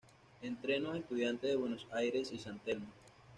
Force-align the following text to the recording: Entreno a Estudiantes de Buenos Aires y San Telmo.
Entreno 0.41 0.89
a 0.93 0.97
Estudiantes 0.97 1.51
de 1.51 1.55
Buenos 1.55 1.85
Aires 1.91 2.31
y 2.33 2.39
San 2.39 2.57
Telmo. 2.57 2.87